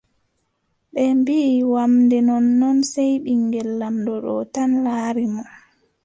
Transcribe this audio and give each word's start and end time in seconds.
Ɓe 0.93 1.01
mbiʼi 1.19 1.51
wamnde 1.73 2.17
nonnnon, 2.27 2.77
sey 2.91 3.11
ɓiŋngel 3.23 3.69
laamɗo 3.79 4.13
ɗo 4.25 4.33
tan 4.53 4.71
laari 4.85 5.25
mo. 5.35 5.43